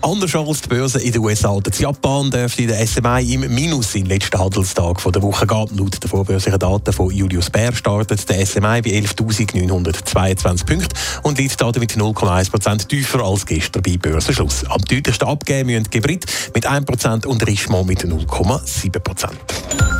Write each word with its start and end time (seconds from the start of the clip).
Anders 0.00 0.34
als 0.34 0.60
die 0.62 0.68
Börse 0.68 1.00
in 1.00 1.12
den 1.12 1.20
USA. 1.22 1.58
Das 1.60 1.78
Japan 1.78 2.30
dürfte 2.30 2.66
der 2.66 2.86
SMI 2.86 3.34
im 3.34 3.52
Minus 3.52 3.96
im 3.96 4.06
letzten 4.06 4.38
Handelstag 4.38 5.02
der 5.02 5.22
Woche 5.22 5.46
gehen. 5.46 5.68
Laut 5.76 6.02
den 6.02 6.08
vorbörslichen 6.08 6.58
Daten 6.58 6.92
von 6.92 7.10
Julius 7.10 7.50
Bär 7.50 7.74
startet 7.74 8.28
der 8.28 8.46
SMI 8.46 8.80
bei 8.82 8.90
11.922 8.90 10.66
Punkten 10.66 10.96
und 11.24 11.38
liegt 11.38 11.60
damit 11.60 11.96
0,1% 11.96 12.86
tiefer 12.86 13.24
als 13.24 13.44
gestern 13.44 13.82
bei 13.82 13.96
Börsenschluss. 13.96 14.64
Am 14.66 14.80
deutlichsten 14.82 15.26
abgeben 15.26 15.70
müssen 15.70 15.90
Gebrit 15.90 16.26
mit 16.54 16.68
1% 16.68 17.26
und 17.26 17.46
Richemont 17.46 17.88
mit 17.88 18.04
0,7%. 18.04 19.97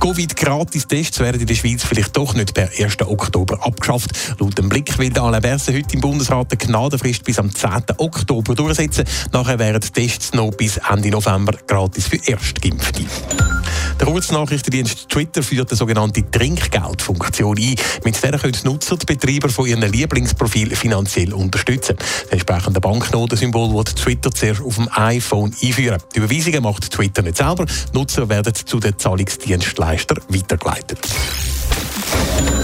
Covid-Gratis-Tests 0.00 1.20
werden 1.20 1.42
in 1.42 1.46
der 1.46 1.54
Schweiz 1.54 1.84
vielleicht 1.84 2.16
doch 2.16 2.34
nicht 2.34 2.54
per 2.54 2.70
1. 2.78 3.02
Oktober 3.02 3.64
abgeschafft. 3.64 4.10
Laut 4.38 4.56
dem 4.56 4.70
Blick 4.70 4.98
will 4.98 5.16
Alain 5.18 5.42
Berset 5.42 5.76
heute 5.76 5.94
im 5.94 6.00
Bundesrat 6.00 6.50
eine 6.50 6.56
Gnadenfrist 6.56 7.22
bis 7.24 7.38
am 7.38 7.54
10. 7.54 7.84
Oktober 7.98 8.54
durchsetzen. 8.54 9.04
Nachher 9.32 9.58
wären 9.58 9.80
die 9.80 9.90
Tests 9.90 10.32
noch 10.32 10.52
bis 10.52 10.78
Ende 10.78 11.10
November 11.10 11.52
gratis 11.66 12.08
für 12.08 12.16
Erstgeimpfte. 12.26 13.04
Der 14.00 14.06
Kurznachrichtendienst 14.06 15.10
Twitter 15.10 15.42
führt 15.42 15.70
eine 15.70 15.76
sogenannte 15.76 16.28
Trinkgeldfunktion 16.30 17.58
ein. 17.58 17.74
Mit 18.02 18.22
der 18.22 18.38
können 18.38 18.56
Nutzer 18.64 18.96
die 18.96 19.04
Betreiber 19.04 19.50
von 19.50 19.66
ihren 19.66 19.82
Lieblingsprofil 19.82 20.74
finanziell 20.74 21.34
unterstützen. 21.34 21.96
Das 21.98 22.32
entsprechende 22.32 22.80
Banknotensymbol 22.80 23.74
wird 23.74 23.94
Twitter 23.94 24.30
zuerst 24.30 24.62
auf 24.62 24.76
dem 24.76 24.88
iPhone 24.94 25.54
einführen. 25.62 26.00
Die 26.14 26.18
Überweisungen 26.20 26.62
macht 26.62 26.90
Twitter 26.90 27.20
nicht 27.20 27.36
selber. 27.36 27.66
Nutzer 27.92 28.26
werden 28.30 28.54
zu 28.54 28.80
den 28.80 28.98
Zahlungsdienstleistern 28.98 30.20
weitergeleitet. 30.28 31.06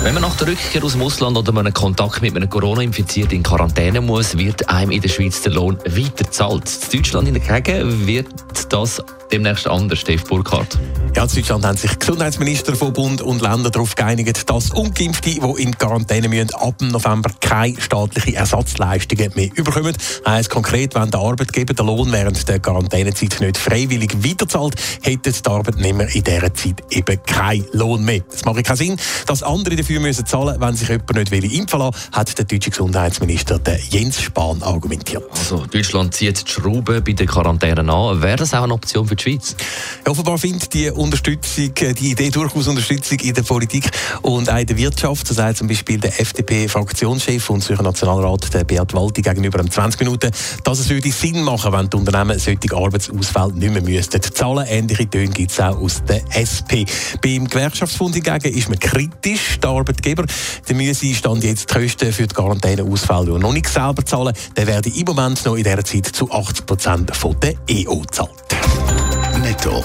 Wenn 0.02 0.14
man 0.14 0.22
nach 0.22 0.36
der 0.36 0.48
Rückkehr 0.48 0.82
aus 0.84 0.92
dem 0.92 1.02
Ausland 1.02 1.36
oder 1.36 1.52
man 1.52 1.66
einen 1.66 1.74
Kontakt 1.74 2.22
mit 2.22 2.34
einem 2.34 2.48
Corona-Infizierten 2.48 3.36
in 3.36 3.42
Quarantäne 3.42 4.00
muss, 4.00 4.38
wird 4.38 4.68
einem 4.70 4.92
in 4.92 5.02
der 5.02 5.08
Schweiz 5.10 5.42
der 5.42 5.52
Lohn 5.52 5.76
weiter 5.84 6.24
gezahlt. 6.24 6.70
In 6.92 6.98
Deutschland 6.98 7.28
hingegen 7.28 8.06
wird 8.06 8.28
das 8.70 9.02
demnächst 9.30 9.66
anders, 9.66 9.98
Steve 9.98 10.22
Burkhardt. 10.22 10.78
Ja, 11.16 11.22
in 11.22 11.30
Deutschland 11.34 11.64
haben 11.64 11.78
sich 11.78 11.98
Gesundheitsminister 11.98 12.76
von 12.76 12.92
Bund 12.92 13.22
und 13.22 13.40
Ländern 13.40 13.72
darauf 13.72 13.94
geeinigt, 13.94 14.50
dass 14.50 14.68
Ungeimpfte, 14.72 15.30
die 15.30 15.62
in 15.62 15.78
Quarantäne 15.78 16.28
müssen, 16.28 16.54
ab 16.54 16.76
dem 16.76 16.88
November 16.88 17.30
keine 17.40 17.80
staatlichen 17.80 18.34
Ersatzleistungen 18.34 19.32
mehr 19.34 19.48
überkommen. 19.54 19.96
Heißt 20.26 20.50
konkret, 20.50 20.94
wenn 20.94 21.10
der 21.10 21.20
Arbeitgeber 21.20 21.72
den 21.72 21.86
Lohn 21.86 22.12
während 22.12 22.46
der 22.46 22.58
Quarantänezeit 22.60 23.40
nicht 23.40 23.56
freiwillig 23.56 24.12
weiterzahlt, 24.22 24.74
hätten 25.00 25.32
die 25.32 25.48
Arbeitnehmer 25.48 26.06
in 26.14 26.22
dieser 26.22 26.52
Zeit 26.52 26.82
eben 26.90 27.22
keinen 27.24 27.64
Lohn 27.72 28.04
mehr. 28.04 28.20
Das 28.30 28.44
macht 28.44 28.62
keinen 28.64 28.76
Sinn, 28.76 28.96
dass 29.26 29.42
andere 29.42 29.74
dafür 29.74 30.00
müssen 30.00 30.26
zahlen, 30.26 30.60
wenn 30.60 30.76
sich 30.76 30.90
jemand 30.90 31.14
nicht 31.14 31.30
will 31.30 31.50
impfen 31.50 31.78
lassen, 31.78 31.96
hat 32.12 32.36
der 32.36 32.44
deutsche 32.44 32.68
Gesundheitsminister 32.68 33.58
Jens 33.88 34.20
Spahn 34.20 34.62
argumentiert. 34.62 35.24
Also 35.30 35.64
Deutschland 35.64 36.12
zieht 36.12 36.46
die 36.46 36.52
Schrauben 36.52 37.02
bei 37.02 37.12
der 37.14 37.26
Quarantäne 37.26 37.90
an. 37.90 38.20
Wäre 38.20 38.36
das 38.36 38.52
auch 38.52 38.64
eine 38.64 38.74
Option 38.74 39.08
für 39.08 39.16
die 39.16 39.22
Schweiz? 39.22 39.56
Ja, 40.04 40.12
offenbar 40.12 40.36
findet 40.36 40.74
die 40.74 40.90
Unterstützung, 41.06 41.70
äh, 41.80 41.94
die 41.94 42.10
Idee 42.10 42.30
durchaus 42.30 42.66
Unterstützung 42.66 43.18
in 43.20 43.32
der 43.32 43.42
Politik 43.42 43.88
und 44.22 44.50
auch 44.50 44.58
in 44.58 44.66
der 44.66 44.76
Wirtschaft. 44.76 45.26
So 45.28 45.34
sagt 45.34 45.58
zum 45.58 45.68
Beispiel 45.68 45.98
der 45.98 46.20
FDP-Fraktionschef 46.20 47.48
und 47.48 47.62
Zürcher 47.62 47.84
Nationalrat 47.84 48.52
der 48.52 48.64
Beat 48.64 48.92
Walti 48.92 49.22
gegenüber 49.22 49.60
einem 49.60 49.70
20 49.70 50.00
Minuten, 50.00 50.30
dass 50.64 50.78
es 50.80 50.88
würde 50.88 51.10
Sinn 51.12 51.42
machen, 51.42 51.72
wenn 51.72 51.88
die 51.88 51.96
Unternehmen 51.96 52.38
solche 52.38 52.74
Arbeitsausfälle 52.74 53.52
nicht 53.52 53.72
mehr 53.72 53.82
müssten 53.82 54.20
zahlen. 54.20 54.66
Ähnliche 54.68 55.08
Töne 55.08 55.28
gibt 55.28 55.52
es 55.52 55.60
auch 55.60 55.80
aus 55.80 56.02
der 56.08 56.22
SP. 56.34 56.84
Beim 57.22 57.46
Gewerkschaftsbund 57.46 58.14
hingegen 58.14 58.52
ist 58.52 58.68
man 58.68 58.78
kritisch. 58.80 59.60
Der 59.62 59.70
Arbeitgeber 59.70 60.24
der 60.68 60.74
müsse 60.74 61.14
stand 61.14 61.44
jetzt 61.44 61.70
die 61.70 61.80
Kosten 61.80 62.12
für 62.12 62.26
die 62.26 62.34
Quarantäneausfälle 62.34 63.38
noch 63.38 63.52
nicht 63.52 63.68
selber 63.68 64.04
zahlen. 64.04 64.34
Der 64.56 64.66
werde 64.66 64.90
im 64.90 65.04
Moment 65.04 65.44
noch 65.44 65.54
in 65.54 65.62
dieser 65.62 65.84
Zeit 65.84 66.06
zu 66.06 66.30
80 66.30 66.66
Prozent 66.66 67.16
von 67.16 67.38
der 67.40 67.54
EO 67.68 68.00
gezahlt. 68.00 68.30
Netto. 69.40 69.84